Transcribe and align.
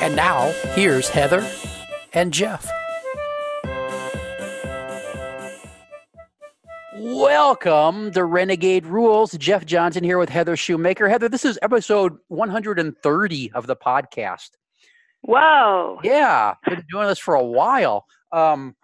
And 0.00 0.16
now, 0.16 0.50
here's 0.72 1.10
Heather 1.10 1.46
and 2.14 2.32
Jeff. 2.32 2.66
Welcome 6.96 8.10
to 8.12 8.24
Renegade 8.24 8.86
Rules. 8.86 9.32
Jeff 9.32 9.66
Johnson 9.66 10.02
here 10.02 10.16
with 10.16 10.30
Heather 10.30 10.56
Shoemaker. 10.56 11.06
Heather, 11.06 11.28
this 11.28 11.44
is 11.44 11.58
episode 11.60 12.16
130 12.28 13.52
of 13.52 13.66
the 13.66 13.76
podcast. 13.76 14.52
Whoa. 15.20 16.00
Yeah, 16.02 16.54
been 16.66 16.82
doing 16.90 17.06
this 17.06 17.18
for 17.18 17.34
a 17.34 17.44
while. 17.44 18.06
Um, 18.32 18.76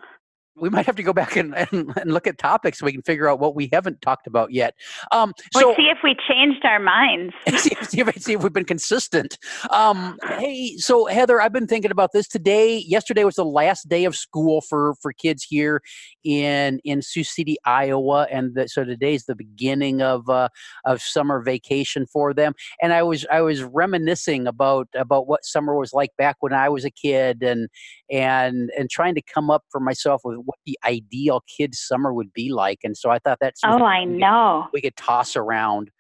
we 0.59 0.71
might 0.71 0.87
have 0.87 0.97
to 0.97 1.03
go 1.03 1.13
back 1.13 1.37
and, 1.37 1.55
and, 1.55 1.93
and, 1.97 2.13
look 2.13 2.27
at 2.27 2.39
topics 2.39 2.79
so 2.79 2.87
we 2.87 2.93
can 2.93 3.03
figure 3.03 3.29
out 3.29 3.39
what 3.39 3.55
we 3.55 3.69
haven't 3.73 4.01
talked 4.01 4.27
about 4.27 4.53
yet. 4.53 4.75
Um, 5.13 5.35
so 5.53 5.75
see 5.77 5.91
if 5.91 5.99
we 6.03 6.17
changed 6.29 6.65
our 6.65 6.81
minds. 6.81 7.35
see, 7.59 7.75
see, 7.83 8.01
if, 8.01 8.23
see 8.23 8.33
if 8.35 8.43
we've 8.43 8.53
been 8.53 8.65
consistent. 8.65 9.39
Um, 9.71 10.19
hey, 10.39 10.77
so 10.79 11.07
Heather, 11.07 11.41
I've 11.41 11.53
been 11.53 11.67
thinking 11.67 11.91
about 11.91 12.13
this 12.13 12.27
today. 12.27 12.79
Yesterday 12.79 13.25
was 13.25 13.35
the 13.35 13.45
last 13.45 13.89
day 13.89 14.05
of 14.05 14.17
school 14.17 14.63
for 14.63 14.95
for 15.03 15.13
kids 15.13 15.43
here 15.43 15.83
in 16.25 16.81
in 16.85 17.03
Sioux 17.03 17.25
City, 17.25 17.57
Iowa, 17.65 18.27
and 18.31 18.55
the, 18.55 18.69
so 18.69 18.85
today's 18.85 19.27
the 19.27 19.37
beginning 19.37 20.01
of 20.01 20.29
uh, 20.31 20.49
of 20.85 21.03
summer 21.03 21.43
vacation 21.43 22.07
for 22.07 22.33
them. 22.33 22.55
And 22.81 22.93
I 22.93 23.03
was 23.03 23.27
I 23.31 23.43
was 23.43 23.63
reminiscing 23.63 24.47
about 24.47 24.89
about 24.95 25.27
what 25.27 25.45
summer 25.45 25.77
was 25.77 25.93
like 25.93 26.11
back 26.17 26.37
when 26.41 26.55
I 26.55 26.71
was 26.71 26.85
a 26.85 26.91
kid, 26.91 27.43
and 27.43 27.69
and 28.11 28.71
and 28.79 28.89
trying 28.89 29.15
to 29.17 29.23
come 29.23 29.51
up 29.51 29.65
for 29.71 29.81
myself 29.81 30.23
with 30.25 30.46
what 30.47 30.59
the 30.65 30.79
ideal 30.85 31.43
kid's 31.59 31.79
summer 31.79 32.13
would 32.13 32.33
be 32.33 32.51
like. 32.51 32.79
And 32.85 32.97
so 32.97 33.11
I 33.11 33.19
thought 33.19 33.39
that's 33.41 33.61
oh, 33.65 33.85
I 33.85 34.05
know 34.05 34.67
we 34.73 34.81
could 34.81 34.97
toss 34.97 35.37
around. 35.37 35.91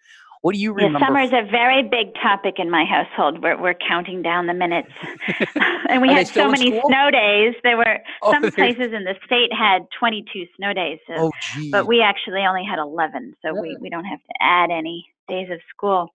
What 0.42 0.54
do 0.54 0.60
you 0.60 0.72
remember? 0.72 1.00
Summer 1.00 1.20
is 1.20 1.32
a 1.32 1.44
very 1.50 1.82
big 1.82 2.14
topic 2.22 2.54
in 2.58 2.70
my 2.70 2.84
household. 2.84 3.42
We're 3.42 3.60
we're 3.60 3.74
counting 3.74 4.22
down 4.22 4.46
the 4.46 4.54
minutes, 4.54 4.92
and 5.88 6.00
we 6.00 6.08
had 6.08 6.28
so 6.28 6.48
many 6.48 6.68
school? 6.70 6.88
snow 6.88 7.10
days. 7.10 7.54
There 7.64 7.76
were 7.76 7.98
oh, 8.22 8.32
some 8.32 8.50
places 8.52 8.92
in 8.92 9.04
the 9.04 9.16
state 9.24 9.52
had 9.52 9.82
22 9.98 10.46
snow 10.56 10.72
days, 10.72 11.00
so, 11.08 11.14
oh, 11.18 11.30
but 11.72 11.86
we 11.88 12.00
actually 12.00 12.42
only 12.46 12.64
had 12.64 12.78
11, 12.78 13.34
so 13.42 13.54
yeah. 13.54 13.60
we 13.60 13.76
we 13.80 13.90
don't 13.90 14.04
have 14.04 14.20
to 14.20 14.34
add 14.40 14.70
any 14.70 15.06
days 15.28 15.50
of 15.50 15.58
school. 15.74 16.12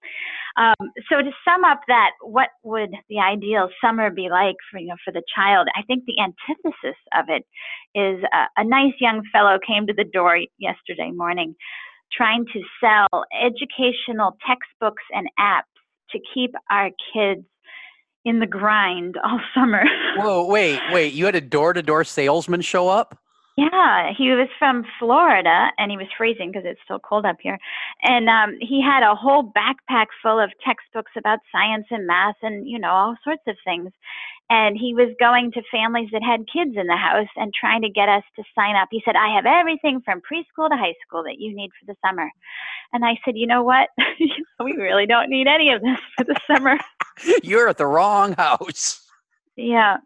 Um, 0.57 0.91
so 1.09 1.17
to 1.17 1.31
sum 1.45 1.63
up 1.63 1.81
that, 1.87 2.11
what 2.21 2.49
would 2.63 2.91
the 3.09 3.19
ideal 3.19 3.69
summer 3.83 4.09
be 4.09 4.29
like 4.29 4.55
for 4.69 4.79
you 4.79 4.87
know 4.87 4.95
for 5.03 5.11
the 5.11 5.23
child? 5.33 5.67
I 5.75 5.83
think 5.83 6.03
the 6.05 6.21
antithesis 6.21 6.99
of 7.17 7.25
it 7.29 7.45
is 7.95 8.23
a, 8.33 8.61
a 8.61 8.63
nice 8.63 8.93
young 8.99 9.23
fellow 9.31 9.57
came 9.65 9.87
to 9.87 9.93
the 9.93 10.03
door 10.03 10.39
yesterday 10.57 11.11
morning, 11.11 11.55
trying 12.11 12.45
to 12.53 12.61
sell 12.81 13.23
educational 13.41 14.37
textbooks 14.45 15.03
and 15.11 15.27
apps 15.39 15.63
to 16.11 16.19
keep 16.33 16.51
our 16.69 16.89
kids 17.13 17.45
in 18.25 18.39
the 18.39 18.47
grind 18.47 19.15
all 19.23 19.39
summer. 19.55 19.83
Whoa, 20.17 20.45
wait, 20.45 20.79
wait! 20.91 21.13
You 21.13 21.25
had 21.25 21.35
a 21.35 21.41
door-to-door 21.41 22.03
salesman 22.03 22.61
show 22.61 22.87
up? 22.87 23.17
Yeah, 23.57 24.13
he 24.17 24.29
was 24.31 24.47
from 24.57 24.85
Florida 24.97 25.71
and 25.77 25.91
he 25.91 25.97
was 25.97 26.07
freezing 26.17 26.51
because 26.51 26.63
it's 26.65 26.79
still 26.85 26.99
cold 26.99 27.25
up 27.25 27.35
here. 27.41 27.59
And 28.01 28.29
um, 28.29 28.57
he 28.61 28.81
had 28.81 29.03
a 29.03 29.13
whole 29.13 29.43
backpack 29.43 30.05
full 30.23 30.39
of 30.39 30.51
textbooks 30.65 31.11
about 31.17 31.39
science 31.51 31.85
and 31.91 32.07
math 32.07 32.37
and, 32.41 32.67
you 32.67 32.79
know, 32.79 32.91
all 32.91 33.15
sorts 33.25 33.43
of 33.47 33.57
things. 33.65 33.91
And 34.49 34.77
he 34.77 34.93
was 34.93 35.13
going 35.19 35.51
to 35.51 35.61
families 35.69 36.09
that 36.13 36.23
had 36.23 36.47
kids 36.51 36.77
in 36.77 36.87
the 36.87 36.95
house 36.95 37.27
and 37.35 37.53
trying 37.53 37.81
to 37.81 37.89
get 37.89 38.07
us 38.07 38.23
to 38.37 38.43
sign 38.55 38.75
up. 38.75 38.87
He 38.89 39.01
said, 39.03 39.15
I 39.15 39.35
have 39.35 39.45
everything 39.45 40.01
from 40.03 40.21
preschool 40.21 40.69
to 40.69 40.77
high 40.77 40.95
school 41.05 41.23
that 41.23 41.39
you 41.39 41.53
need 41.53 41.71
for 41.77 41.85
the 41.91 41.95
summer. 42.05 42.29
And 42.93 43.05
I 43.05 43.17
said, 43.23 43.37
You 43.37 43.47
know 43.47 43.63
what? 43.63 43.89
we 44.59 44.73
really 44.73 45.05
don't 45.05 45.29
need 45.29 45.47
any 45.47 45.71
of 45.71 45.81
this 45.81 45.99
for 46.17 46.23
the 46.25 46.39
summer. 46.47 46.77
You're 47.43 47.69
at 47.69 47.77
the 47.77 47.85
wrong 47.85 48.33
house. 48.33 49.01
Yeah 49.55 49.97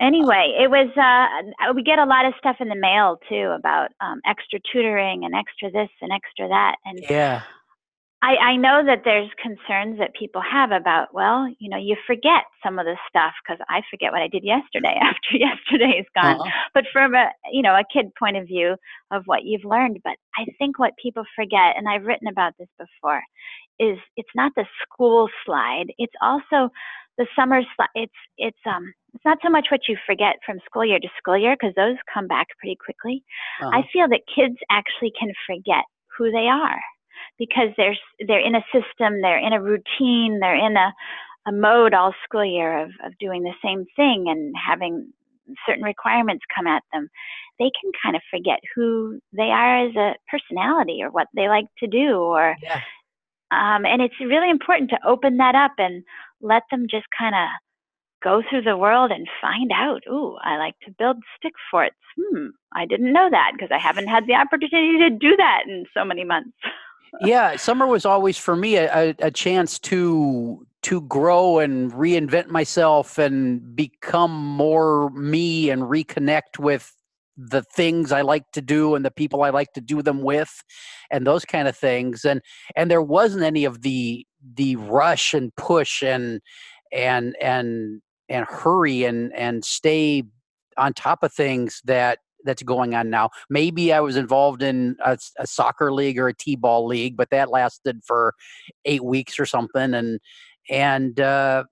anyway, 0.00 0.56
it 0.60 0.70
was. 0.70 0.88
Uh, 0.96 1.72
we 1.74 1.82
get 1.82 1.98
a 1.98 2.04
lot 2.04 2.26
of 2.26 2.34
stuff 2.38 2.56
in 2.60 2.68
the 2.68 2.76
mail 2.76 3.18
too 3.28 3.54
about 3.56 3.90
um, 4.00 4.20
extra 4.26 4.60
tutoring 4.72 5.24
and 5.24 5.34
extra 5.34 5.70
this 5.70 5.90
and 6.00 6.12
extra 6.12 6.48
that. 6.48 6.76
And 6.84 7.04
yeah, 7.08 7.42
I, 8.24 8.36
I 8.36 8.56
know 8.56 8.82
that 8.86 9.02
there's 9.04 9.28
concerns 9.36 9.98
that 9.98 10.14
people 10.18 10.40
have 10.40 10.70
about. 10.70 11.12
Well, 11.12 11.46
you 11.58 11.68
know, 11.68 11.76
you 11.76 11.94
forget 12.06 12.44
some 12.64 12.78
of 12.78 12.86
the 12.86 12.96
stuff 13.06 13.34
because 13.44 13.62
I 13.68 13.82
forget 13.90 14.12
what 14.12 14.22
I 14.22 14.28
did 14.28 14.44
yesterday 14.44 14.96
after 15.02 15.36
yesterday 15.36 16.00
is 16.00 16.06
gone. 16.14 16.40
Uh-huh. 16.40 16.50
But 16.72 16.84
from 16.90 17.14
a 17.14 17.28
you 17.52 17.60
know 17.60 17.74
a 17.74 17.84
kid 17.92 18.12
point 18.18 18.38
of 18.38 18.46
view 18.46 18.76
of 19.10 19.24
what 19.26 19.44
you've 19.44 19.64
learned, 19.64 19.98
but 20.02 20.16
I 20.38 20.46
think 20.58 20.78
what 20.78 20.94
people 20.96 21.24
forget, 21.36 21.76
and 21.76 21.86
I've 21.86 22.04
written 22.06 22.28
about 22.28 22.54
this 22.58 22.68
before, 22.78 23.22
is 23.78 23.98
it's 24.16 24.34
not 24.34 24.52
the 24.56 24.64
school 24.82 25.28
slide. 25.44 25.92
It's 25.98 26.16
also 26.22 26.70
the 27.18 27.26
summer 27.36 27.60
slide. 27.76 27.88
It's 27.94 28.20
it's 28.38 28.64
um 28.66 28.94
it's 29.14 29.24
not 29.24 29.38
so 29.42 29.50
much 29.50 29.66
what 29.70 29.88
you 29.88 29.96
forget 30.06 30.36
from 30.44 30.58
school 30.66 30.84
year 30.84 30.98
to 30.98 31.08
school 31.16 31.38
year 31.38 31.56
because 31.58 31.74
those 31.76 31.96
come 32.12 32.26
back 32.26 32.48
pretty 32.58 32.76
quickly. 32.76 33.24
Uh-huh. 33.62 33.70
I 33.72 33.82
feel 33.92 34.08
that 34.08 34.22
kids 34.26 34.56
actually 34.70 35.12
can 35.18 35.32
forget 35.46 35.84
who 36.18 36.30
they 36.30 36.48
are 36.50 36.80
because 37.38 37.68
they're 37.76 37.96
they're 38.26 38.44
in 38.44 38.54
a 38.54 38.64
system, 38.72 39.20
they're 39.22 39.38
in 39.38 39.52
a 39.52 39.62
routine, 39.62 40.40
they're 40.40 40.66
in 40.66 40.76
a 40.76 40.92
a 41.46 41.52
mode 41.52 41.94
all 41.94 42.14
school 42.24 42.44
year 42.44 42.82
of 42.82 42.90
of 43.04 43.16
doing 43.18 43.42
the 43.42 43.54
same 43.62 43.84
thing 43.96 44.26
and 44.28 44.54
having 44.56 45.12
certain 45.66 45.84
requirements 45.84 46.44
come 46.54 46.66
at 46.66 46.82
them. 46.92 47.08
They 47.58 47.70
can 47.80 47.92
kind 48.02 48.16
of 48.16 48.22
forget 48.30 48.58
who 48.74 49.20
they 49.32 49.50
are 49.50 49.86
as 49.86 49.94
a 49.94 50.14
personality 50.28 51.00
or 51.02 51.10
what 51.10 51.28
they 51.36 51.48
like 51.48 51.66
to 51.78 51.86
do 51.86 52.16
or 52.16 52.56
yeah. 52.62 52.80
um, 53.52 53.86
and 53.86 54.02
it's 54.02 54.18
really 54.20 54.50
important 54.50 54.90
to 54.90 55.06
open 55.06 55.36
that 55.36 55.54
up 55.54 55.72
and 55.78 56.02
let 56.40 56.62
them 56.70 56.86
just 56.90 57.06
kind 57.16 57.34
of 57.34 57.48
go 58.24 58.42
through 58.48 58.62
the 58.62 58.76
world 58.76 59.12
and 59.12 59.28
find 59.40 59.70
out. 59.72 60.02
Ooh, 60.10 60.36
I 60.42 60.56
like 60.56 60.74
to 60.86 60.90
build 60.98 61.18
stick 61.38 61.52
forts. 61.70 61.94
Hmm, 62.18 62.48
I 62.72 62.86
didn't 62.86 63.12
know 63.12 63.28
that 63.30 63.52
because 63.52 63.68
I 63.70 63.78
haven't 63.78 64.08
had 64.08 64.26
the 64.26 64.34
opportunity 64.34 64.98
to 64.98 65.10
do 65.10 65.36
that 65.36 65.64
in 65.68 65.84
so 65.94 66.04
many 66.04 66.24
months. 66.24 66.56
yeah, 67.20 67.56
summer 67.56 67.86
was 67.86 68.04
always 68.04 68.38
for 68.38 68.56
me 68.56 68.76
a, 68.76 69.14
a, 69.20 69.30
chance 69.30 69.78
to 69.80 70.66
to 70.82 71.00
grow 71.02 71.58
and 71.58 71.92
reinvent 71.92 72.48
myself 72.48 73.18
and 73.18 73.76
become 73.76 74.32
more 74.32 75.10
me 75.10 75.70
and 75.70 75.82
reconnect 75.82 76.58
with 76.58 76.92
the 77.36 77.62
things 77.62 78.12
I 78.12 78.20
like 78.20 78.50
to 78.52 78.62
do 78.62 78.94
and 78.94 79.04
the 79.04 79.10
people 79.10 79.42
I 79.42 79.50
like 79.50 79.72
to 79.72 79.80
do 79.80 80.02
them 80.02 80.22
with 80.22 80.62
and 81.10 81.26
those 81.26 81.44
kind 81.44 81.66
of 81.66 81.76
things 81.76 82.24
and 82.24 82.40
and 82.76 82.90
there 82.90 83.02
wasn't 83.02 83.42
any 83.42 83.64
of 83.64 83.82
the 83.82 84.24
the 84.54 84.76
rush 84.76 85.34
and 85.34 85.54
push 85.56 86.02
and 86.02 86.40
and 86.92 87.34
and 87.40 88.02
and 88.28 88.46
hurry 88.46 89.04
and 89.04 89.32
and 89.34 89.64
stay 89.64 90.22
on 90.76 90.92
top 90.92 91.22
of 91.22 91.32
things 91.32 91.80
that 91.84 92.18
that's 92.44 92.62
going 92.62 92.94
on 92.94 93.10
now. 93.10 93.30
Maybe 93.48 93.92
I 93.92 94.00
was 94.00 94.16
involved 94.16 94.62
in 94.62 94.96
a, 95.04 95.16
a 95.38 95.46
soccer 95.46 95.92
league 95.92 96.18
or 96.18 96.28
a 96.28 96.34
t-ball 96.34 96.86
league, 96.86 97.16
but 97.16 97.30
that 97.30 97.50
lasted 97.50 98.00
for 98.06 98.34
eight 98.84 99.02
weeks 99.02 99.38
or 99.40 99.46
something, 99.46 99.94
and 99.94 100.20
and 100.70 101.20
uh, 101.20 101.64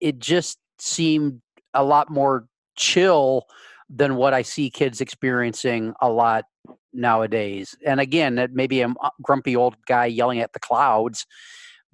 it 0.00 0.18
just 0.18 0.58
seemed 0.78 1.40
a 1.74 1.84
lot 1.84 2.10
more 2.10 2.46
chill 2.76 3.44
than 3.90 4.16
what 4.16 4.34
I 4.34 4.42
see 4.42 4.70
kids 4.70 5.00
experiencing 5.00 5.94
a 6.00 6.10
lot 6.10 6.44
nowadays. 6.92 7.74
And 7.84 8.00
again, 8.00 8.48
maybe 8.52 8.80
I'm 8.80 8.96
a 9.02 9.10
grumpy 9.22 9.56
old 9.56 9.76
guy 9.86 10.06
yelling 10.06 10.40
at 10.40 10.52
the 10.52 10.60
clouds, 10.60 11.26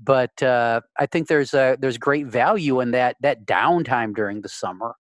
but 0.05 0.43
uh, 0.43 0.81
I 0.99 1.06
think 1.06 1.29
there's 1.29 1.55
a 1.55 1.77
there's 1.81 1.99
great 1.99 2.27
value 2.27 2.81
in 2.81 2.91
that 2.93 3.17
that 3.21 3.47
downtime 3.47 4.15
during 4.15 4.43
the 4.43 4.49
summer. 4.49 4.95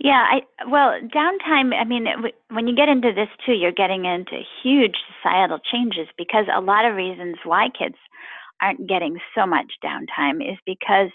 Yeah, 0.00 0.24
I 0.28 0.40
well, 0.68 0.98
downtime. 1.14 1.72
I 1.74 1.84
mean, 1.84 2.06
when 2.50 2.66
you 2.66 2.74
get 2.74 2.88
into 2.88 3.12
this 3.12 3.28
too, 3.46 3.52
you're 3.52 3.72
getting 3.72 4.04
into 4.04 4.40
huge 4.62 4.96
societal 5.22 5.60
changes 5.72 6.08
because 6.18 6.46
a 6.54 6.60
lot 6.60 6.84
of 6.84 6.96
reasons 6.96 7.36
why 7.44 7.68
kids 7.76 7.96
aren't 8.60 8.86
getting 8.88 9.18
so 9.34 9.46
much 9.46 9.72
downtime 9.84 10.40
is 10.40 10.58
because 10.66 11.10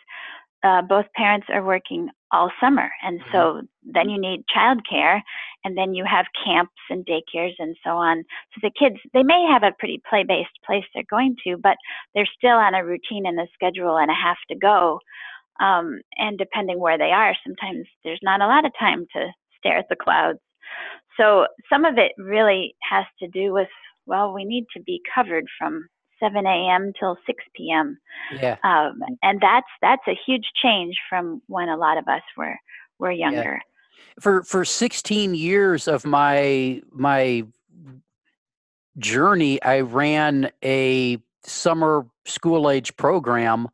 uh, 0.63 0.81
both 0.81 1.05
parents 1.15 1.47
are 1.51 1.63
working 1.63 2.09
all 2.31 2.51
summer, 2.59 2.89
and 3.03 3.19
mm-hmm. 3.19 3.31
so 3.31 3.61
then 3.83 4.09
you 4.09 4.19
need 4.19 4.43
childcare, 4.55 5.21
and 5.63 5.77
then 5.77 5.93
you 5.93 6.05
have 6.05 6.25
camps 6.45 6.71
and 6.89 7.05
daycares 7.05 7.53
and 7.59 7.75
so 7.83 7.91
on. 7.91 8.23
So 8.53 8.59
the 8.61 8.71
kids 8.77 8.97
they 9.13 9.23
may 9.23 9.47
have 9.49 9.63
a 9.63 9.75
pretty 9.79 10.01
play-based 10.09 10.59
place 10.65 10.83
they're 10.93 11.03
going 11.09 11.35
to, 11.45 11.57
but 11.57 11.77
they're 12.13 12.29
still 12.37 12.57
on 12.57 12.75
a 12.75 12.85
routine 12.85 13.25
and 13.25 13.39
a 13.39 13.47
schedule 13.53 13.97
and 13.97 14.11
a 14.11 14.13
have 14.13 14.37
to 14.49 14.55
go. 14.55 14.99
Um, 15.59 15.99
and 16.17 16.37
depending 16.37 16.79
where 16.79 16.97
they 16.97 17.11
are, 17.11 17.35
sometimes 17.45 17.85
there's 18.03 18.21
not 18.23 18.41
a 18.41 18.47
lot 18.47 18.65
of 18.65 18.71
time 18.79 19.05
to 19.13 19.27
stare 19.57 19.77
at 19.77 19.89
the 19.89 19.95
clouds. 19.95 20.39
So 21.17 21.47
some 21.69 21.83
of 21.83 21.97
it 21.97 22.13
really 22.17 22.75
has 22.89 23.05
to 23.21 23.27
do 23.27 23.51
with, 23.51 23.67
well, 24.05 24.33
we 24.33 24.45
need 24.45 24.65
to 24.75 24.81
be 24.81 25.01
covered 25.13 25.45
from 25.57 25.87
7 26.19 26.45
a.m. 26.45 26.93
till 26.99 27.17
6 27.25 27.43
p.m. 27.55 27.97
Yeah. 28.41 28.57
Um, 28.63 29.01
and 29.23 29.39
that's 29.41 29.67
that's 29.81 30.07
a 30.07 30.17
huge 30.25 30.45
change 30.61 30.97
from 31.09 31.41
when 31.47 31.69
a 31.69 31.77
lot 31.77 31.97
of 31.97 32.07
us 32.07 32.21
were 32.37 32.55
were 32.97 33.11
younger. 33.11 33.61
Yeah. 33.61 34.13
For 34.19 34.43
for 34.43 34.65
16 34.65 35.35
years 35.35 35.87
of 35.87 36.05
my 36.05 36.81
my 36.91 37.45
journey, 38.97 39.61
I 39.61 39.81
ran 39.81 40.51
a 40.63 41.17
summer 41.43 42.05
school 42.25 42.69
age 42.69 42.95
program 42.97 43.69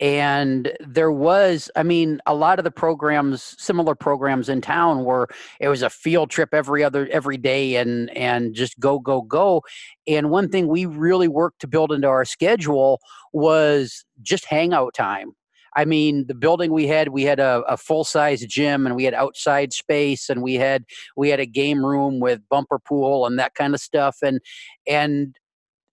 and 0.00 0.72
there 0.80 1.10
was 1.10 1.70
i 1.74 1.82
mean 1.82 2.20
a 2.26 2.34
lot 2.34 2.58
of 2.58 2.64
the 2.64 2.70
programs 2.70 3.54
similar 3.58 3.94
programs 3.94 4.48
in 4.48 4.60
town 4.60 5.04
were 5.04 5.26
it 5.58 5.68
was 5.68 5.82
a 5.82 5.88
field 5.88 6.28
trip 6.28 6.50
every 6.52 6.84
other 6.84 7.08
every 7.10 7.38
day 7.38 7.76
and 7.76 8.14
and 8.16 8.54
just 8.54 8.78
go 8.78 8.98
go 8.98 9.22
go 9.22 9.62
and 10.06 10.30
one 10.30 10.48
thing 10.48 10.68
we 10.68 10.84
really 10.84 11.28
worked 11.28 11.60
to 11.60 11.66
build 11.66 11.92
into 11.92 12.08
our 12.08 12.24
schedule 12.24 13.00
was 13.32 14.04
just 14.22 14.44
hangout 14.44 14.92
time 14.94 15.32
I 15.76 15.84
mean, 15.84 16.26
the 16.26 16.34
building 16.34 16.72
we 16.72 16.86
had, 16.86 17.08
we 17.08 17.24
had 17.24 17.38
a, 17.38 17.62
a 17.68 17.76
full 17.76 18.02
size 18.02 18.40
gym 18.46 18.86
and 18.86 18.96
we 18.96 19.04
had 19.04 19.12
outside 19.12 19.74
space 19.74 20.30
and 20.30 20.42
we 20.42 20.54
had 20.54 20.86
we 21.18 21.28
had 21.28 21.38
a 21.38 21.44
game 21.44 21.84
room 21.84 22.18
with 22.18 22.40
bumper 22.48 22.78
pool 22.78 23.26
and 23.26 23.38
that 23.38 23.54
kind 23.54 23.74
of 23.74 23.80
stuff. 23.80 24.16
And 24.22 24.40
and 24.88 25.36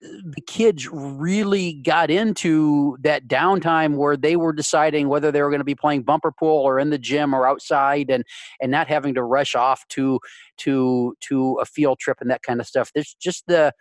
the 0.04 0.42
kids 0.42 0.90
really 0.92 1.74
got 1.74 2.12
into 2.12 2.98
that 3.02 3.28
downtime 3.28 3.96
where 3.96 4.18
they 4.18 4.36
were 4.36 4.52
deciding 4.52 5.08
whether 5.08 5.32
they 5.32 5.42
were 5.42 5.50
going 5.50 5.60
to 5.60 5.66
be 5.66 5.76
playing 5.76 6.04
bumper 6.04 6.32
pool 6.32 6.60
or 6.60 6.78
in 6.78 6.90
the 6.90 6.98
gym 6.98 7.34
or 7.34 7.48
outside 7.48 8.10
and 8.10 8.24
and 8.62 8.72
not 8.72 8.88
having 8.88 9.14
to 9.14 9.24
rush 9.24 9.56
off 9.56 9.88
to 9.90 10.20
to 10.58 11.16
to 11.22 11.56
a 11.62 11.66
field 11.66 12.00
trip 12.00 12.18
and 12.20 12.30
that 12.30 12.44
kind 12.44 12.60
of 12.60 12.68
stuff. 12.68 12.92
There's 12.94 13.16
just 13.20 13.46
the 13.48 13.72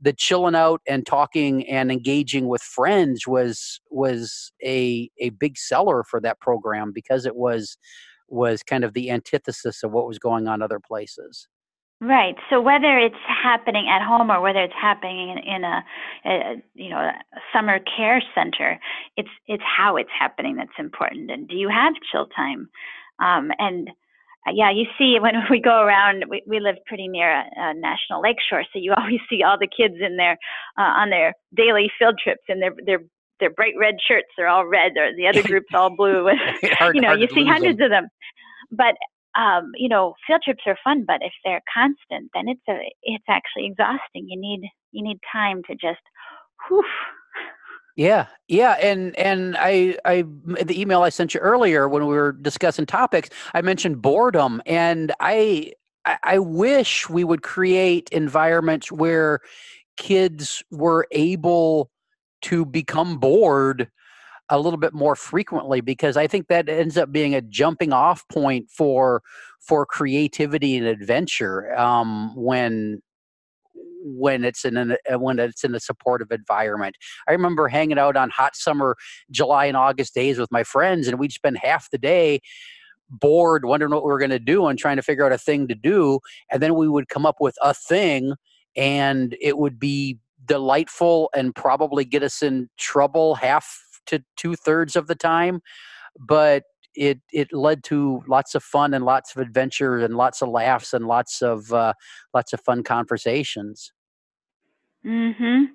the 0.00 0.12
chilling 0.12 0.54
out 0.54 0.80
and 0.86 1.06
talking 1.06 1.66
and 1.68 1.90
engaging 1.90 2.48
with 2.48 2.62
friends 2.62 3.26
was 3.26 3.80
was 3.90 4.52
a 4.64 5.10
a 5.18 5.30
big 5.30 5.56
seller 5.56 6.02
for 6.02 6.20
that 6.20 6.40
program 6.40 6.92
because 6.92 7.24
it 7.24 7.36
was 7.36 7.76
was 8.28 8.62
kind 8.62 8.84
of 8.84 8.94
the 8.94 9.10
antithesis 9.10 9.82
of 9.82 9.92
what 9.92 10.06
was 10.06 10.18
going 10.18 10.48
on 10.48 10.60
other 10.60 10.80
places 10.80 11.48
Right. 12.00 12.36
So 12.48 12.60
whether 12.60 12.96
it's 12.96 13.16
happening 13.26 13.88
at 13.88 14.06
home 14.06 14.30
or 14.30 14.40
whether 14.40 14.62
it's 14.62 14.74
happening 14.80 15.30
in, 15.30 15.38
in 15.38 15.64
a, 15.64 15.84
a, 16.24 16.62
you 16.74 16.90
know 16.90 16.98
a 16.98 17.12
summer 17.52 17.80
care 17.96 18.22
center, 18.36 18.78
it's 19.16 19.28
it's 19.48 19.64
how 19.64 19.96
it's 19.96 20.10
happening 20.16 20.56
that's 20.56 20.78
important. 20.78 21.28
And 21.30 21.48
do 21.48 21.56
you 21.56 21.68
have 21.68 21.94
chill 22.12 22.26
time? 22.26 22.68
Um, 23.18 23.50
and 23.58 23.88
uh, 24.46 24.52
yeah, 24.54 24.70
you 24.70 24.84
see 24.96 25.18
when 25.20 25.34
we 25.50 25.60
go 25.60 25.82
around, 25.82 26.26
we, 26.28 26.40
we 26.46 26.60
live 26.60 26.76
pretty 26.86 27.08
near 27.08 27.32
a, 27.32 27.44
a 27.56 27.74
national 27.74 28.22
lakeshore, 28.22 28.62
so 28.72 28.78
you 28.78 28.94
always 28.96 29.20
see 29.28 29.42
all 29.42 29.58
the 29.58 29.66
kids 29.66 29.96
in 30.00 30.16
there 30.16 30.38
uh, 30.78 30.82
on 31.02 31.10
their 31.10 31.34
daily 31.56 31.90
field 31.98 32.14
trips 32.22 32.42
in 32.48 32.60
their 32.60 32.74
their 32.86 33.00
their 33.40 33.50
bright 33.50 33.74
red 33.76 33.96
shirts. 34.06 34.28
They're 34.36 34.48
all 34.48 34.66
red, 34.66 34.92
or 34.96 35.16
the 35.16 35.26
other 35.26 35.42
group's 35.48 35.74
all 35.74 35.90
blue. 35.90 36.30
you 36.94 37.00
know, 37.00 37.14
you 37.14 37.26
see 37.34 37.44
hundreds 37.44 37.78
them. 37.78 37.86
of 37.86 37.90
them. 37.90 38.08
But 38.70 38.94
um, 39.36 39.72
you 39.76 39.88
know, 39.88 40.14
field 40.26 40.42
trips 40.44 40.62
are 40.66 40.78
fun, 40.82 41.04
but 41.06 41.20
if 41.22 41.32
they're 41.44 41.62
constant, 41.72 42.30
then 42.34 42.48
it's 42.48 42.60
a 42.68 42.78
it's 43.02 43.24
actually 43.28 43.66
exhausting. 43.66 44.26
You 44.28 44.40
need 44.40 44.68
you 44.92 45.02
need 45.02 45.18
time 45.30 45.62
to 45.68 45.74
just, 45.74 46.00
whew. 46.68 46.84
Yeah, 47.96 48.26
yeah, 48.46 48.72
and 48.80 49.16
and 49.18 49.56
I 49.58 49.98
I 50.04 50.22
the 50.62 50.80
email 50.80 51.02
I 51.02 51.08
sent 51.08 51.34
you 51.34 51.40
earlier 51.40 51.88
when 51.88 52.06
we 52.06 52.14
were 52.14 52.32
discussing 52.32 52.86
topics, 52.86 53.28
I 53.54 53.60
mentioned 53.60 54.00
boredom, 54.00 54.62
and 54.66 55.12
I 55.20 55.72
I 56.22 56.38
wish 56.38 57.08
we 57.10 57.24
would 57.24 57.42
create 57.42 58.08
environments 58.10 58.90
where 58.92 59.40
kids 59.96 60.62
were 60.70 61.06
able 61.10 61.90
to 62.42 62.64
become 62.64 63.18
bored 63.18 63.90
a 64.50 64.58
little 64.58 64.78
bit 64.78 64.94
more 64.94 65.14
frequently 65.14 65.80
because 65.80 66.16
I 66.16 66.26
think 66.26 66.48
that 66.48 66.68
ends 66.68 66.96
up 66.96 67.12
being 67.12 67.34
a 67.34 67.42
jumping 67.42 67.92
off 67.92 68.26
point 68.28 68.70
for 68.70 69.22
for 69.60 69.84
creativity 69.84 70.76
and 70.76 70.86
adventure 70.86 71.76
um, 71.78 72.34
when 72.34 73.02
when 74.00 74.44
it's 74.44 74.64
in 74.64 74.76
an, 74.76 74.96
uh, 75.12 75.18
when 75.18 75.38
it's 75.38 75.64
in 75.64 75.74
a 75.74 75.80
supportive 75.80 76.30
environment. 76.30 76.96
I 77.28 77.32
remember 77.32 77.68
hanging 77.68 77.98
out 77.98 78.16
on 78.16 78.30
hot 78.30 78.56
summer 78.56 78.96
July 79.30 79.66
and 79.66 79.76
August 79.76 80.14
days 80.14 80.38
with 80.38 80.50
my 80.50 80.64
friends, 80.64 81.08
and 81.08 81.18
we'd 81.18 81.32
spend 81.32 81.58
half 81.58 81.90
the 81.90 81.98
day 81.98 82.40
bored, 83.10 83.64
wondering 83.64 83.92
what 83.92 84.04
we 84.04 84.10
were 84.10 84.18
going 84.18 84.30
to 84.30 84.38
do, 84.38 84.66
and 84.66 84.78
trying 84.78 84.96
to 84.96 85.02
figure 85.02 85.26
out 85.26 85.32
a 85.32 85.38
thing 85.38 85.68
to 85.68 85.74
do, 85.74 86.20
and 86.50 86.62
then 86.62 86.74
we 86.74 86.88
would 86.88 87.08
come 87.08 87.26
up 87.26 87.36
with 87.40 87.56
a 87.62 87.74
thing, 87.74 88.34
and 88.76 89.36
it 89.40 89.58
would 89.58 89.78
be 89.78 90.18
delightful 90.44 91.28
and 91.34 91.54
probably 91.54 92.04
get 92.04 92.22
us 92.22 92.42
in 92.42 92.68
trouble 92.78 93.34
half 93.34 93.82
to 94.08 94.22
two 94.36 94.54
thirds 94.56 94.96
of 94.96 95.06
the 95.06 95.14
time, 95.14 95.60
but 96.18 96.64
it 96.94 97.20
it 97.32 97.52
led 97.52 97.84
to 97.84 98.22
lots 98.26 98.54
of 98.54 98.62
fun 98.62 98.94
and 98.94 99.04
lots 99.04 99.34
of 99.34 99.40
adventure 99.42 99.98
and 99.98 100.16
lots 100.16 100.42
of 100.42 100.48
laughs 100.48 100.92
and 100.92 101.06
lots 101.06 101.42
of 101.42 101.72
uh, 101.72 101.92
lots 102.34 102.52
of 102.52 102.60
fun 102.60 102.82
conversations. 102.82 103.92
Mhm. 105.04 105.70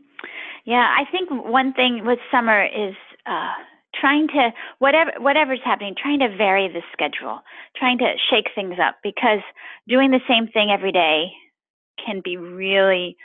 Yeah, 0.66 0.94
I 0.98 1.06
think 1.12 1.30
one 1.30 1.74
thing 1.74 2.06
with 2.06 2.20
summer 2.32 2.66
is 2.66 2.96
uh, 3.26 3.54
trying 3.96 4.28
to 4.30 4.54
whatever 4.80 5.12
whatever's 5.20 5.62
happening, 5.64 5.96
trying 5.96 6.20
to 6.20 6.36
vary 6.36 6.68
the 6.68 6.82
schedule, 6.92 7.42
trying 7.76 7.98
to 8.00 8.14
shake 8.30 8.50
things 8.56 8.76
up 8.80 8.96
because 9.04 9.40
doing 9.88 10.12
the 10.12 10.22
same 10.28 10.48
thing 10.48 10.72
every 10.72 10.92
day 10.92 11.32
can 12.04 12.22
be 12.24 12.38
really 12.38 13.16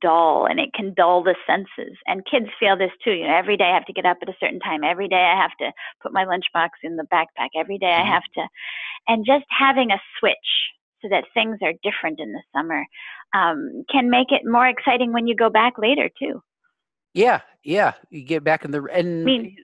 dull 0.00 0.46
and 0.46 0.60
it 0.60 0.72
can 0.74 0.94
dull 0.94 1.22
the 1.22 1.34
senses. 1.46 1.96
And 2.06 2.26
kids 2.30 2.46
feel 2.58 2.76
this 2.76 2.92
too. 3.02 3.12
You 3.12 3.26
know, 3.26 3.36
every 3.36 3.56
day 3.56 3.64
I 3.64 3.74
have 3.74 3.86
to 3.86 3.92
get 3.92 4.06
up 4.06 4.18
at 4.22 4.28
a 4.28 4.36
certain 4.40 4.60
time. 4.60 4.84
Every 4.84 5.08
day 5.08 5.16
I 5.16 5.40
have 5.40 5.56
to 5.58 5.72
put 6.02 6.12
my 6.12 6.24
lunchbox 6.24 6.70
in 6.82 6.96
the 6.96 7.06
backpack. 7.12 7.50
Every 7.56 7.78
day 7.78 7.92
I 7.92 8.00
mm-hmm. 8.00 8.12
have 8.12 8.22
to, 8.34 8.48
and 9.08 9.26
just 9.26 9.44
having 9.50 9.90
a 9.90 10.00
switch 10.18 10.36
so 11.02 11.08
that 11.08 11.24
things 11.34 11.58
are 11.62 11.72
different 11.82 12.20
in 12.20 12.32
the 12.32 12.42
summer 12.54 12.84
um, 13.34 13.84
can 13.90 14.10
make 14.10 14.28
it 14.30 14.42
more 14.44 14.68
exciting 14.68 15.12
when 15.12 15.26
you 15.26 15.34
go 15.34 15.50
back 15.50 15.78
later 15.78 16.10
too. 16.18 16.42
Yeah, 17.14 17.40
yeah. 17.64 17.94
You 18.10 18.22
get 18.22 18.44
back 18.44 18.64
in 18.64 18.70
the 18.70 18.84
and. 18.92 19.22
I 19.22 19.24
mean, 19.24 19.56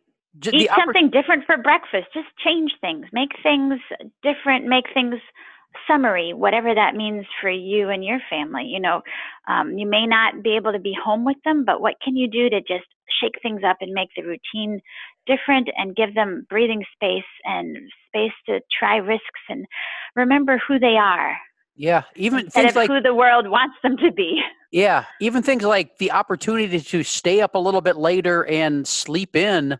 eat 0.53 0.71
something 0.77 1.11
different 1.11 1.45
for 1.47 1.57
breakfast. 1.57 2.09
Just 2.13 2.29
change 2.45 2.73
things. 2.81 3.07
Make 3.13 3.31
things 3.43 3.81
different. 4.23 4.67
Make 4.67 4.87
things 4.93 5.17
summary, 5.89 6.33
whatever 6.33 6.75
that 6.75 6.95
means 6.95 7.27
for 7.41 7.51
you 7.51 7.91
and 7.91 8.05
your 8.05 8.19
family. 8.31 8.65
You 8.65 8.81
know, 8.81 9.03
um, 9.49 9.79
you 9.79 9.87
may 9.87 10.07
not 10.07 10.43
be 10.43 10.57
able 10.57 10.73
to 10.73 10.79
be 10.79 10.95
home 11.03 11.25
with 11.25 11.37
them, 11.45 11.65
but 11.65 11.81
what 11.81 11.95
can 12.03 12.17
you 12.17 12.29
do 12.29 12.51
to 12.51 12.61
just 12.61 12.87
shake 13.21 13.41
things 13.43 13.63
up 13.67 13.79
and 13.81 13.93
make 13.93 14.09
the 14.17 14.23
routine 14.23 14.81
different 15.27 15.69
and 15.77 15.97
give 15.97 16.15
them 16.15 16.47
breathing 16.49 16.85
space 16.95 17.25
and 17.45 17.77
space 18.09 18.33
to 18.47 18.61
try 18.79 18.97
risks 18.97 19.25
and 19.49 19.67
remember 20.15 20.61
who 20.67 20.79
they 20.79 20.97
are? 20.97 21.37
Yeah, 21.77 22.05
even 22.15 22.49
things 22.49 22.71
of 22.71 22.77
like 22.77 22.89
who 22.89 23.01
the 23.01 23.15
world 23.15 23.49
wants 23.49 23.77
them 23.83 23.97
to 23.99 24.11
be. 24.11 24.41
Yeah, 24.73 25.05
even 25.21 25.43
things 25.43 25.63
like 25.63 25.99
the 25.99 26.11
opportunity 26.11 26.81
to 26.81 27.03
stay 27.03 27.41
up 27.41 27.55
a 27.55 27.59
little 27.59 27.81
bit 27.81 27.97
later 27.97 28.45
and 28.47 28.87
sleep 28.87 29.37
in 29.37 29.79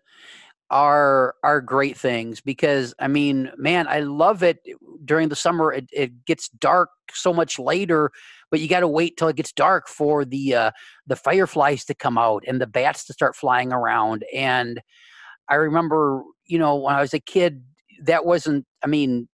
are 0.71 1.35
are 1.43 1.61
great 1.61 1.97
things 1.97 2.41
because 2.41 2.95
I 2.99 3.09
mean, 3.09 3.51
man, 3.57 3.87
I 3.89 4.01
love 4.01 4.43
it 4.43 4.59
during 5.07 5.29
the 5.29 5.37
summer. 5.37 5.73
It, 5.73 5.89
it 5.93 6.25
gets 6.27 6.49
dark 6.49 6.91
so 7.13 7.33
much 7.33 7.59
later, 7.59 8.11
but 8.51 8.61
you 8.61 8.69
got 8.69 8.81
to 8.81 8.89
wait 8.89 9.17
till 9.17 9.29
it 9.29 9.37
gets 9.37 9.53
dark 9.53 9.89
for 9.89 10.25
the 10.25 10.55
uh, 10.55 10.71
the 11.07 11.17
fireflies 11.17 11.85
to 11.87 11.95
come 11.95 12.19
out 12.19 12.45
and 12.47 12.61
the 12.61 12.67
bats 12.67 13.05
to 13.07 13.13
start 13.13 13.37
flying 13.37 13.73
around. 13.73 14.25
And 14.35 14.81
I 15.49 15.55
remember, 15.55 16.23
you 16.45 16.59
know, 16.59 16.77
when 16.77 16.95
I 16.95 17.01
was 17.01 17.15
a 17.15 17.21
kid, 17.21 17.63
that 18.03 18.27
wasn't. 18.27 18.67
I 18.83 18.89
mean, 18.89 19.29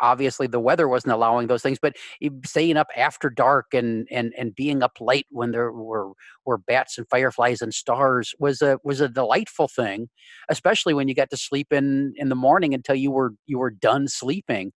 obviously 0.00 0.46
the 0.46 0.60
weather 0.60 0.88
wasn't 0.88 1.12
allowing 1.12 1.46
those 1.46 1.62
things 1.62 1.78
but 1.80 1.96
staying 2.44 2.76
up 2.76 2.88
after 2.96 3.28
dark 3.30 3.74
and 3.74 4.06
and 4.10 4.32
and 4.38 4.54
being 4.54 4.82
up 4.82 4.98
late 5.00 5.26
when 5.30 5.50
there 5.50 5.72
were 5.72 6.12
were 6.44 6.58
bats 6.58 6.98
and 6.98 7.08
fireflies 7.08 7.60
and 7.60 7.74
stars 7.74 8.34
was 8.38 8.62
a 8.62 8.78
was 8.84 9.00
a 9.00 9.08
delightful 9.08 9.68
thing 9.68 10.08
especially 10.48 10.94
when 10.94 11.08
you 11.08 11.14
got 11.14 11.30
to 11.30 11.36
sleep 11.36 11.72
in 11.72 12.12
in 12.16 12.28
the 12.28 12.34
morning 12.34 12.74
until 12.74 12.94
you 12.94 13.10
were 13.10 13.34
you 13.46 13.58
were 13.58 13.70
done 13.70 14.06
sleeping 14.08 14.72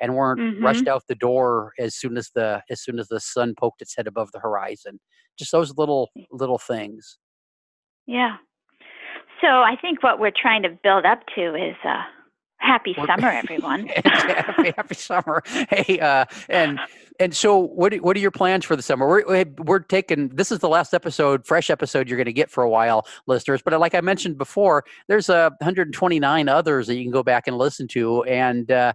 and 0.00 0.14
weren't 0.14 0.40
mm-hmm. 0.40 0.64
rushed 0.64 0.88
out 0.88 1.04
the 1.06 1.14
door 1.14 1.72
as 1.78 1.94
soon 1.94 2.16
as 2.16 2.30
the 2.34 2.62
as 2.70 2.82
soon 2.82 2.98
as 2.98 3.08
the 3.08 3.20
sun 3.20 3.54
poked 3.58 3.82
its 3.82 3.94
head 3.94 4.06
above 4.06 4.32
the 4.32 4.40
horizon. 4.40 4.98
Just 5.38 5.52
those 5.52 5.76
little 5.76 6.10
little 6.30 6.58
things. 6.58 7.18
Yeah. 8.06 8.36
So 9.40 9.46
i 9.46 9.74
think 9.80 10.02
what 10.02 10.18
we're 10.18 10.32
trying 10.34 10.62
to 10.62 10.68
build 10.82 11.06
up 11.06 11.20
to 11.34 11.54
is 11.54 11.76
uh 11.84 12.02
happy 12.60 12.94
summer, 12.94 13.28
everyone. 13.30 13.86
happy, 14.04 14.72
happy 14.76 14.94
summer. 14.94 15.42
Hey, 15.70 16.00
uh, 16.00 16.24
and 16.48 16.80
and 17.18 17.34
so 17.34 17.58
what 17.58 17.94
what 17.96 18.16
are 18.16 18.20
your 18.20 18.30
plans 18.30 18.64
for 18.64 18.76
the 18.76 18.82
summer? 18.82 19.06
We're 19.06 19.44
we're 19.58 19.80
taking 19.80 20.28
this 20.28 20.50
is 20.50 20.60
the 20.60 20.68
last 20.68 20.94
episode, 20.94 21.46
fresh 21.46 21.70
episode 21.70 22.08
you're 22.08 22.16
going 22.16 22.26
to 22.26 22.32
get 22.32 22.50
for 22.50 22.62
a 22.62 22.68
while, 22.68 23.06
listeners. 23.26 23.62
But 23.62 23.78
like 23.78 23.94
I 23.94 24.00
mentioned 24.00 24.38
before, 24.38 24.84
there's 25.08 25.28
a 25.28 25.36
uh, 25.36 25.50
129 25.60 26.48
others 26.48 26.86
that 26.86 26.94
you 26.94 27.04
can 27.04 27.12
go 27.12 27.22
back 27.22 27.46
and 27.46 27.56
listen 27.56 27.86
to, 27.88 28.24
and 28.24 28.70
uh, 28.70 28.92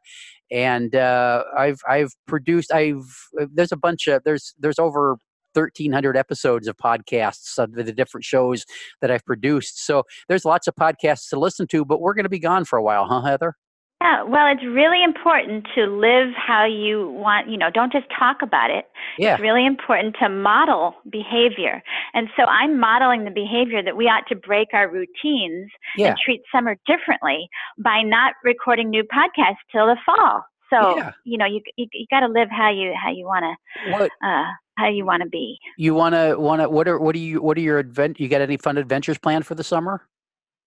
and 0.51 0.95
uh, 0.95 1.43
I've 1.57 1.79
I've 1.87 2.13
produced 2.25 2.71
I've 2.71 3.05
there's 3.53 3.71
a 3.71 3.77
bunch 3.77 4.07
of 4.07 4.23
there's 4.23 4.53
there's 4.59 4.79
over 4.79 5.17
1300 5.55 6.17
episodes 6.17 6.67
of 6.67 6.77
podcasts 6.77 7.57
of 7.57 7.73
the 7.73 7.91
different 7.91 8.23
shows 8.23 8.65
that 9.01 9.11
I've 9.11 9.25
produced. 9.25 9.85
So 9.85 10.03
there's 10.27 10.45
lots 10.45 10.67
of 10.67 10.75
podcasts 10.75 11.29
to 11.29 11.39
listen 11.39 11.67
to, 11.67 11.85
but 11.85 12.01
we're 12.01 12.13
going 12.13 12.23
to 12.23 12.29
be 12.29 12.39
gone 12.39 12.65
for 12.65 12.77
a 12.77 12.83
while, 12.83 13.05
huh, 13.05 13.21
Heather? 13.21 13.55
Yeah, 14.01 14.23
well, 14.23 14.51
it's 14.51 14.63
really 14.63 15.03
important 15.03 15.67
to 15.73 15.85
live 15.85 16.33
how 16.35 16.65
you 16.65 17.09
want, 17.09 17.49
you 17.49 17.57
know, 17.57 17.69
don't 17.73 17.93
just 17.93 18.05
talk 18.19 18.37
about 18.41 18.69
it. 18.69 18.85
Yeah. 19.17 19.33
It's 19.33 19.41
really 19.41 19.65
important 19.65 20.17
to 20.21 20.27
model 20.27 20.95
behavior. 21.09 21.81
And 22.13 22.27
so 22.35 22.43
I'm 22.43 22.77
modeling 22.77 23.23
the 23.23 23.31
behavior 23.31 23.81
that 23.81 23.95
we 23.95 24.05
ought 24.05 24.27
to 24.27 24.35
break 24.35 24.67
our 24.73 24.91
routines 24.91 25.71
yeah. 25.95 26.09
and 26.09 26.17
treat 26.23 26.41
summer 26.51 26.75
differently 26.85 27.47
by 27.77 28.01
not 28.01 28.33
recording 28.43 28.89
new 28.89 29.03
podcasts 29.03 29.63
till 29.71 29.87
the 29.87 29.97
fall. 30.05 30.43
So, 30.69 30.97
yeah. 30.97 31.11
you 31.23 31.37
know, 31.37 31.45
you 31.45 31.61
you, 31.77 31.87
you 31.93 32.05
got 32.09 32.21
to 32.21 32.27
live 32.27 32.49
how 32.49 32.71
you 32.71 32.93
how 33.01 33.11
you 33.11 33.25
want 33.25 33.43
to 33.43 34.03
uh 34.25 34.43
how 34.77 34.89
you 34.89 35.05
want 35.05 35.23
to 35.23 35.29
be. 35.29 35.57
You 35.77 35.93
want 35.93 36.15
to 36.15 36.35
want 36.37 36.61
to 36.61 36.69
what 36.69 36.87
are 36.87 36.99
what 36.99 37.15
are 37.15 37.19
you 37.19 37.41
what 37.41 37.57
are 37.57 37.61
your 37.61 37.79
advent 37.79 38.19
you 38.19 38.27
got 38.27 38.41
any 38.41 38.57
fun 38.57 38.77
adventures 38.77 39.17
planned 39.17 39.45
for 39.45 39.55
the 39.55 39.63
summer? 39.63 40.07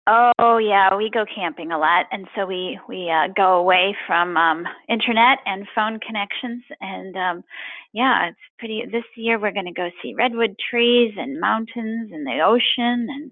Oh 0.09 0.59
yeah, 0.59 0.97
we 0.97 1.11
go 1.11 1.25
camping 1.33 1.71
a 1.71 1.79
lot, 1.79 2.07
and 2.11 2.27
so 2.35 2.45
we 2.45 2.79
we 2.89 3.09
uh, 3.09 3.29
go 3.37 3.55
away 3.55 3.97
from 4.05 4.37
um, 4.37 4.67
internet 4.89 5.39
and 5.47 5.69
phone 5.77 6.01
connections, 6.01 6.65
and 6.81 7.17
um, 7.17 7.45
yeah, 7.93 8.31
it's 8.31 8.39
pretty. 8.59 8.83
This 8.91 9.05
year 9.17 9.39
we're 9.39 9.53
going 9.53 9.67
to 9.67 9.73
go 9.73 9.91
see 10.03 10.15
redwood 10.15 10.57
trees 10.71 11.15
and 11.17 11.39
mountains 11.39 12.11
and 12.13 12.27
the 12.27 12.41
ocean, 12.45 13.07
and 13.09 13.31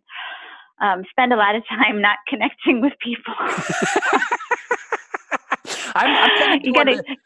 um, 0.80 1.04
spend 1.10 1.32
a 1.32 1.36
lot 1.36 1.56
of 1.56 1.64
time 1.68 2.00
not 2.00 2.18
connecting 2.28 2.80
with 2.80 2.92
people. 3.02 3.34
I'm, 5.94 6.30
I'm 6.30 6.38
kind 6.38 6.60
of 6.60 6.60
you 6.66 6.72
gotta, 6.72 6.96
the, 6.96 7.16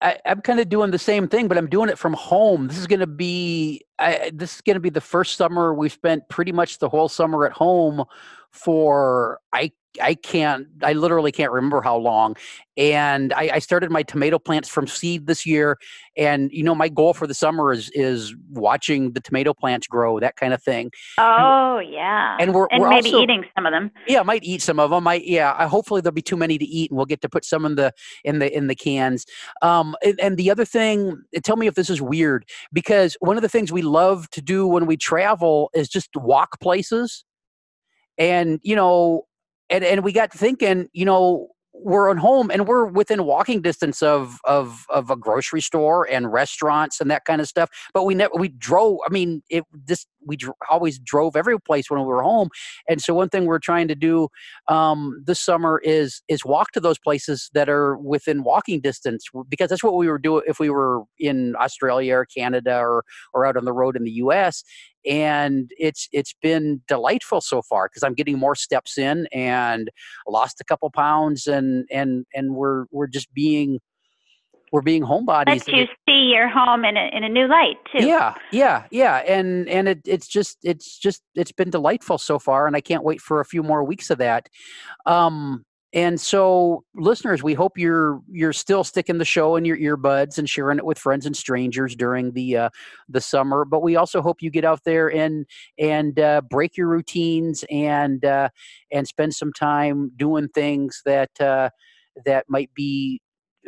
I, 0.00 0.18
am 0.24 0.40
kind 0.40 0.60
of 0.60 0.68
doing 0.68 0.90
the 0.90 0.98
same 0.98 1.28
thing, 1.28 1.48
but 1.48 1.58
I'm 1.58 1.68
doing 1.68 1.88
it 1.88 1.98
from 1.98 2.14
home. 2.14 2.68
This 2.68 2.78
is 2.78 2.86
going 2.86 3.00
to 3.00 3.06
be 3.06 3.84
I, 3.98 4.30
this 4.32 4.56
is 4.56 4.60
going 4.62 4.74
to 4.74 4.80
be 4.80 4.90
the 4.90 5.00
first 5.00 5.36
summer 5.36 5.74
we've 5.74 5.92
spent 5.92 6.28
pretty 6.28 6.52
much 6.52 6.78
the 6.78 6.88
whole 6.88 7.08
summer 7.08 7.46
at 7.46 7.52
home 7.52 8.04
for 8.50 9.40
I 9.52 9.72
I 10.00 10.14
can't 10.14 10.66
I 10.82 10.92
literally 10.92 11.32
can't 11.32 11.50
remember 11.50 11.80
how 11.80 11.96
long. 11.96 12.36
And 12.76 13.32
I, 13.32 13.50
I, 13.54 13.58
started 13.58 13.90
my 13.90 14.02
tomato 14.02 14.38
plants 14.38 14.68
from 14.68 14.86
seed 14.86 15.26
this 15.26 15.44
year. 15.44 15.76
And 16.16 16.50
you 16.52 16.62
know, 16.62 16.74
my 16.74 16.88
goal 16.88 17.12
for 17.12 17.26
the 17.26 17.34
summer 17.34 17.72
is 17.72 17.90
is 17.92 18.34
watching 18.50 19.12
the 19.12 19.20
tomato 19.20 19.52
plants 19.52 19.86
grow, 19.86 20.20
that 20.20 20.36
kind 20.36 20.54
of 20.54 20.62
thing. 20.62 20.90
Oh 21.18 21.80
yeah. 21.80 22.36
And 22.38 22.54
we're 22.54 22.68
and 22.70 22.80
we're 22.80 22.90
maybe 22.90 23.10
also, 23.10 23.22
eating 23.22 23.44
some 23.56 23.66
of 23.66 23.72
them. 23.72 23.90
Yeah, 24.06 24.20
I 24.20 24.22
might 24.22 24.44
eat 24.44 24.62
some 24.62 24.78
of 24.78 24.90
them. 24.90 25.06
I 25.08 25.14
yeah, 25.14 25.54
I, 25.58 25.66
hopefully 25.66 26.00
there'll 26.00 26.14
be 26.14 26.22
too 26.22 26.36
many 26.36 26.56
to 26.56 26.64
eat, 26.64 26.90
and 26.90 26.96
we'll 26.96 27.06
get 27.06 27.20
to 27.22 27.28
put 27.28 27.44
some 27.44 27.64
in 27.64 27.74
the 27.74 27.92
in 28.24 28.38
the 28.38 28.56
in 28.56 28.68
the 28.68 28.76
cans. 28.76 29.26
Um, 29.62 29.96
and, 30.04 30.20
and 30.20 30.36
the 30.36 30.50
other 30.50 30.64
thing, 30.64 31.20
tell 31.42 31.56
me 31.56 31.66
if 31.66 31.74
this 31.74 31.90
is 31.90 32.00
weird, 32.00 32.46
because 32.72 33.16
one 33.20 33.36
of 33.36 33.42
the 33.42 33.48
things 33.48 33.72
we 33.72 33.82
love 33.82 34.30
to 34.30 34.40
do 34.40 34.66
when 34.66 34.86
we 34.86 34.96
travel 34.96 35.70
is 35.74 35.88
just 35.88 36.10
walk 36.14 36.60
places 36.60 37.24
and 38.20 38.60
you 38.62 38.76
know 38.76 39.24
and 39.70 39.84
and 39.84 40.04
we 40.04 40.12
got 40.12 40.32
thinking 40.32 40.88
you 40.92 41.04
know 41.04 41.48
we're 41.72 42.10
at 42.10 42.18
home 42.18 42.50
and 42.50 42.66
we're 42.66 42.84
within 42.84 43.24
walking 43.24 43.62
distance 43.62 44.02
of 44.02 44.38
of 44.44 44.84
of 44.90 45.10
a 45.10 45.16
grocery 45.16 45.60
store 45.60 46.06
and 46.10 46.32
restaurants 46.32 47.00
and 47.00 47.10
that 47.10 47.24
kind 47.24 47.40
of 47.40 47.48
stuff 47.48 47.70
but 47.94 48.04
we 48.04 48.14
never 48.14 48.34
we 48.36 48.48
drove 48.48 48.98
i 49.06 49.10
mean 49.10 49.42
it 49.48 49.64
this 49.86 50.04
we 50.26 50.36
dr- 50.36 50.56
always 50.70 50.98
drove 50.98 51.36
every 51.36 51.58
place 51.60 51.90
when 51.90 52.00
we 52.00 52.06
were 52.06 52.22
home 52.22 52.48
and 52.88 53.00
so 53.00 53.14
one 53.14 53.28
thing 53.28 53.46
we're 53.46 53.58
trying 53.58 53.88
to 53.88 53.94
do 53.94 54.28
um, 54.68 55.22
this 55.26 55.40
summer 55.40 55.80
is 55.84 56.22
is 56.28 56.44
walk 56.44 56.72
to 56.72 56.80
those 56.80 56.98
places 56.98 57.50
that 57.54 57.68
are 57.68 57.96
within 57.96 58.42
walking 58.42 58.80
distance 58.80 59.26
because 59.48 59.68
that's 59.68 59.84
what 59.84 59.96
we 59.96 60.08
were 60.08 60.18
doing 60.18 60.42
if 60.46 60.58
we 60.58 60.70
were 60.70 61.02
in 61.18 61.54
australia 61.56 62.14
or 62.14 62.26
canada 62.26 62.78
or 62.78 63.04
or 63.34 63.46
out 63.46 63.56
on 63.56 63.64
the 63.64 63.72
road 63.72 63.96
in 63.96 64.04
the 64.04 64.12
us 64.12 64.62
and 65.06 65.70
it's 65.78 66.08
it's 66.12 66.34
been 66.42 66.82
delightful 66.86 67.40
so 67.40 67.62
far 67.62 67.88
because 67.88 68.02
i'm 68.02 68.14
getting 68.14 68.38
more 68.38 68.54
steps 68.54 68.98
in 68.98 69.26
and 69.32 69.90
lost 70.28 70.60
a 70.60 70.64
couple 70.64 70.90
pounds 70.90 71.46
and 71.46 71.86
and 71.90 72.26
and 72.34 72.54
we're 72.54 72.84
we're 72.90 73.06
just 73.06 73.32
being 73.32 73.78
we're 74.72 74.82
being 74.82 75.02
homebodies. 75.02 75.46
Let 75.46 75.68
you 75.68 75.86
see 76.08 76.30
your 76.32 76.48
home 76.48 76.84
in 76.84 76.96
a 76.96 77.10
in 77.12 77.24
a 77.24 77.28
new 77.28 77.48
light 77.48 77.76
too. 77.92 78.04
Yeah, 78.06 78.34
yeah, 78.52 78.84
yeah, 78.90 79.16
and 79.18 79.68
and 79.68 79.88
it, 79.88 80.00
it's 80.04 80.28
just 80.28 80.58
it's 80.62 80.98
just 80.98 81.22
it's 81.34 81.52
been 81.52 81.70
delightful 81.70 82.18
so 82.18 82.38
far, 82.38 82.66
and 82.66 82.76
I 82.76 82.80
can't 82.80 83.04
wait 83.04 83.20
for 83.20 83.40
a 83.40 83.44
few 83.44 83.62
more 83.62 83.84
weeks 83.84 84.10
of 84.10 84.18
that. 84.18 84.48
Um, 85.06 85.64
and 85.92 86.20
so, 86.20 86.84
listeners, 86.94 87.42
we 87.42 87.54
hope 87.54 87.76
you're 87.76 88.20
you're 88.30 88.52
still 88.52 88.84
sticking 88.84 89.18
the 89.18 89.24
show 89.24 89.56
in 89.56 89.64
your 89.64 89.76
earbuds 89.76 90.38
and 90.38 90.48
sharing 90.48 90.78
it 90.78 90.84
with 90.84 90.98
friends 90.98 91.26
and 91.26 91.36
strangers 91.36 91.96
during 91.96 92.32
the 92.32 92.56
uh, 92.56 92.70
the 93.08 93.20
summer. 93.20 93.64
But 93.64 93.82
we 93.82 93.96
also 93.96 94.22
hope 94.22 94.40
you 94.40 94.50
get 94.50 94.64
out 94.64 94.84
there 94.84 95.12
and 95.12 95.46
and 95.78 96.18
uh, 96.20 96.42
break 96.48 96.76
your 96.76 96.86
routines 96.86 97.64
and 97.70 98.24
uh, 98.24 98.50
and 98.92 99.08
spend 99.08 99.34
some 99.34 99.52
time 99.52 100.12
doing 100.16 100.46
things 100.48 101.02
that 101.06 101.40
uh, 101.40 101.70
that 102.24 102.44
might 102.48 102.72
be 102.72 103.20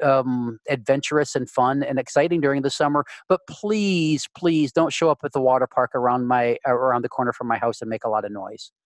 um, 0.03 0.59
adventurous 0.69 1.35
and 1.35 1.49
fun 1.49 1.83
and 1.83 1.99
exciting 1.99 2.41
during 2.41 2.63
the 2.63 2.71
summer. 2.71 3.05
But 3.29 3.41
please, 3.49 4.29
please 4.37 4.73
don't 4.73 4.93
show 4.93 5.11
up 5.11 5.21
at 5.25 5.33
the 5.33 5.41
water 5.41 5.67
park 5.67 5.91
around 5.95 6.27
my 6.27 6.59
around 6.67 7.03
the 7.03 7.09
corner 7.09 7.33
from 7.33 7.49
my 7.49 7.59
house 7.59 7.81
and 7.81 7.91
make 7.91 8.05
a 8.05 8.09
lot 8.09 8.25
of 8.25 8.33
noise. 8.33 8.71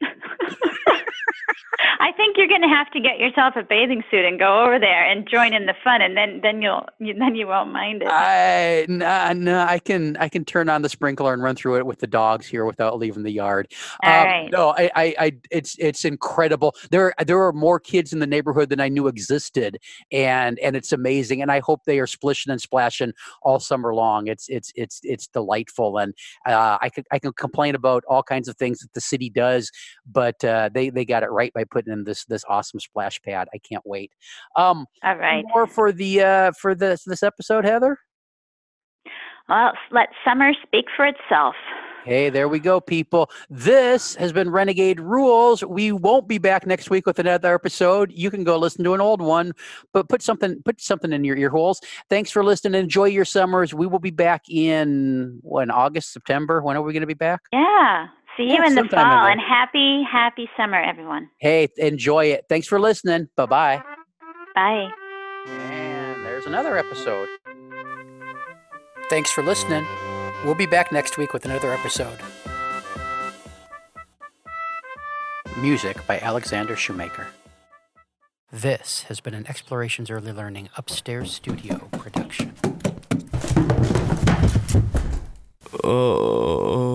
I 2.00 2.12
think 2.12 2.36
you're 2.36 2.48
going 2.48 2.62
to 2.62 2.68
have 2.68 2.90
to 2.92 3.00
get 3.00 3.18
yourself 3.18 3.54
a 3.56 3.62
bathing 3.62 4.02
suit 4.10 4.24
and 4.24 4.38
go 4.38 4.64
over 4.64 4.78
there 4.78 5.04
and 5.04 5.28
join 5.28 5.54
in 5.54 5.66
the 5.66 5.74
fun, 5.82 6.02
and 6.02 6.16
then 6.16 6.40
then 6.42 6.62
you'll 6.62 6.86
then 7.00 7.34
you 7.34 7.46
won't 7.46 7.72
mind 7.72 8.02
it. 8.02 8.08
I 8.10 8.86
no, 8.88 9.32
no, 9.32 9.60
I 9.60 9.78
can 9.78 10.16
I 10.18 10.28
can 10.28 10.44
turn 10.44 10.68
on 10.68 10.82
the 10.82 10.88
sprinkler 10.88 11.32
and 11.32 11.42
run 11.42 11.56
through 11.56 11.78
it 11.78 11.86
with 11.86 11.98
the 11.98 12.06
dogs 12.06 12.46
here 12.46 12.64
without 12.64 12.98
leaving 12.98 13.22
the 13.22 13.32
yard. 13.32 13.72
All 14.02 14.10
um, 14.10 14.26
right. 14.26 14.48
No, 14.52 14.74
I, 14.76 14.90
I, 14.94 15.14
I, 15.18 15.32
it's 15.50 15.76
it's 15.78 16.04
incredible. 16.04 16.74
There 16.90 17.14
there 17.24 17.42
are 17.42 17.52
more 17.52 17.80
kids 17.80 18.12
in 18.12 18.18
the 18.18 18.26
neighborhood 18.26 18.68
than 18.68 18.80
I 18.80 18.88
knew 18.88 19.06
existed, 19.06 19.78
and 20.12 20.58
and 20.58 20.76
it's 20.76 20.92
amazing. 20.92 21.42
And 21.42 21.50
I 21.50 21.60
hope 21.60 21.84
they 21.84 21.98
are 21.98 22.06
splishing 22.06 22.50
and 22.50 22.60
splashing 22.60 23.12
all 23.42 23.60
summer 23.60 23.94
long. 23.94 24.26
It's 24.26 24.48
it's 24.48 24.72
it's 24.74 25.00
it's 25.02 25.26
delightful, 25.26 25.98
and 25.98 26.14
uh, 26.46 26.78
I 26.80 26.88
can 26.88 27.04
I 27.10 27.18
can 27.18 27.32
complain 27.32 27.74
about 27.74 28.04
all 28.08 28.22
kinds 28.22 28.48
of 28.48 28.56
things 28.56 28.80
that 28.80 28.92
the 28.94 29.00
city 29.00 29.30
does, 29.30 29.70
but 30.10 30.42
uh, 30.44 30.70
they 30.72 30.90
they 30.90 31.04
got 31.04 31.22
it 31.22 31.30
right 31.30 31.52
by 31.52 31.64
putting 31.64 31.85
in 31.86 32.04
this 32.04 32.24
this 32.24 32.44
awesome 32.48 32.80
splash 32.80 33.20
pad. 33.22 33.48
I 33.54 33.58
can't 33.58 33.84
wait. 33.86 34.12
Um, 34.56 34.86
All 35.02 35.16
right. 35.16 35.44
More 35.54 35.66
for 35.66 35.92
the 35.92 36.22
uh, 36.22 36.52
for 36.60 36.74
this 36.74 37.04
this 37.04 37.22
episode, 37.22 37.64
Heather. 37.64 37.98
Well, 39.48 39.72
let 39.92 40.08
summer 40.24 40.52
speak 40.66 40.86
for 40.96 41.06
itself. 41.06 41.54
Hey, 42.06 42.30
there 42.30 42.48
we 42.48 42.60
go, 42.60 42.80
people. 42.80 43.30
This 43.50 44.14
has 44.14 44.32
been 44.32 44.50
Renegade 44.50 45.00
Rules. 45.00 45.64
We 45.64 45.90
won't 45.90 46.28
be 46.28 46.38
back 46.38 46.64
next 46.64 46.88
week 46.88 47.04
with 47.04 47.18
another 47.18 47.52
episode. 47.52 48.12
You 48.12 48.30
can 48.30 48.44
go 48.44 48.56
listen 48.56 48.84
to 48.84 48.94
an 48.94 49.00
old 49.00 49.20
one, 49.20 49.52
but 49.92 50.08
put 50.08 50.22
something 50.22 50.62
put 50.64 50.80
something 50.80 51.12
in 51.12 51.24
your 51.24 51.36
ear 51.36 51.50
holes. 51.50 51.80
Thanks 52.08 52.30
for 52.30 52.44
listening. 52.44 52.80
Enjoy 52.80 53.06
your 53.06 53.24
summers. 53.24 53.74
We 53.74 53.88
will 53.88 53.98
be 53.98 54.12
back 54.12 54.42
in 54.48 55.40
when 55.42 55.68
August, 55.68 56.12
September. 56.12 56.62
When 56.62 56.76
are 56.76 56.82
we 56.82 56.92
going 56.92 57.00
to 57.00 57.08
be 57.08 57.14
back? 57.14 57.40
Yeah, 57.52 58.06
See 58.36 58.42
you 58.42 58.54
yeah, 58.54 58.66
in 58.66 58.74
the 58.74 58.84
fall 58.84 59.26
and 59.26 59.40
happy, 59.40 60.02
happy 60.02 60.48
summer, 60.58 60.78
everyone. 60.78 61.30
Hey, 61.38 61.68
enjoy 61.78 62.26
it. 62.26 62.44
Thanks 62.50 62.66
for 62.66 62.78
listening. 62.78 63.28
Bye-bye. 63.34 63.82
Bye. 64.54 64.90
And 65.46 66.24
there's 66.24 66.44
another 66.44 66.76
episode. 66.76 67.28
Thanks 69.08 69.30
for 69.30 69.42
listening. 69.42 69.86
We'll 70.44 70.54
be 70.54 70.66
back 70.66 70.92
next 70.92 71.16
week 71.16 71.32
with 71.32 71.46
another 71.46 71.72
episode. 71.72 72.18
Music 75.58 76.06
by 76.06 76.18
Alexander 76.18 76.76
Shoemaker. 76.76 77.28
This 78.52 79.04
has 79.04 79.20
been 79.20 79.32
an 79.32 79.46
Explorations 79.46 80.10
Early 80.10 80.32
Learning 80.32 80.68
Upstairs 80.76 81.32
Studio 81.32 81.88
production. 81.92 82.52
Oh. 85.82 86.85